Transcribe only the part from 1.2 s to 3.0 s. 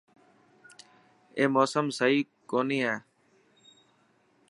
اڄ موسم سهي ڪوني هي.